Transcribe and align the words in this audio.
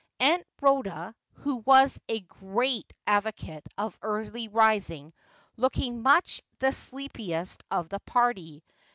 Aunt 0.19 0.43
Ehoda, 0.59 1.13
who 1.33 1.57
was 1.57 2.01
a 2.09 2.21
great 2.21 2.91
advocate 3.05 3.63
of 3.77 3.99
early 4.01 4.47
rising, 4.47 5.13
looking 5.57 6.01
much 6.01 6.41
the 6.57 6.71
sleepiest 6.71 7.63
of 7.69 7.89
the 7.89 7.99
party. 7.99 8.63